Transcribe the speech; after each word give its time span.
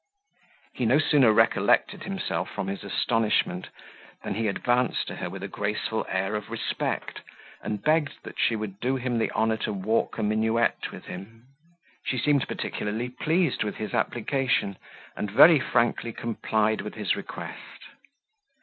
He 0.73 0.87
no 0.87 0.97
sooner 0.97 1.31
recollected 1.31 2.01
himself 2.05 2.49
from 2.49 2.65
his 2.69 2.83
astonishment, 2.83 3.67
than 4.23 4.33
he 4.33 4.47
advanced 4.47 5.05
to 5.05 5.17
her 5.17 5.29
with 5.29 5.43
a 5.43 5.47
graceful 5.47 6.07
air 6.09 6.33
of 6.33 6.49
respect, 6.49 7.21
and 7.61 7.83
begged 7.83 8.13
she 8.35 8.55
would 8.55 8.79
do 8.79 8.95
him 8.95 9.19
the 9.19 9.29
honour 9.33 9.57
to 9.57 9.71
walk 9.71 10.17
a 10.17 10.23
minuet 10.23 10.89
with 10.91 11.05
him. 11.05 11.45
She 12.03 12.17
seemed 12.17 12.47
particularly 12.47 13.09
pleased 13.09 13.63
with 13.63 13.75
his 13.75 13.93
application, 13.93 14.77
and 15.15 15.29
very 15.29 15.59
frankly 15.59 16.11
complied 16.13 16.81
with 16.81 16.95
his 16.95 17.15
request. 17.15 17.83